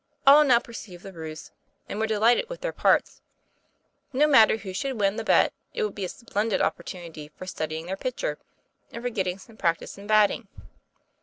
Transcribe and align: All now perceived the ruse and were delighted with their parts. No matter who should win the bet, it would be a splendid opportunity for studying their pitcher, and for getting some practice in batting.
All 0.25 0.43
now 0.43 0.57
perceived 0.57 1.03
the 1.03 1.13
ruse 1.13 1.51
and 1.87 1.99
were 1.99 2.07
delighted 2.07 2.49
with 2.49 2.61
their 2.61 2.73
parts. 2.73 3.21
No 4.11 4.25
matter 4.25 4.57
who 4.57 4.73
should 4.73 4.99
win 4.99 5.15
the 5.15 5.23
bet, 5.23 5.53
it 5.75 5.83
would 5.83 5.93
be 5.93 6.05
a 6.05 6.09
splendid 6.09 6.59
opportunity 6.59 7.27
for 7.37 7.45
studying 7.45 7.85
their 7.85 7.97
pitcher, 7.97 8.39
and 8.91 9.03
for 9.03 9.11
getting 9.11 9.37
some 9.37 9.57
practice 9.57 9.99
in 9.99 10.07
batting. 10.07 10.47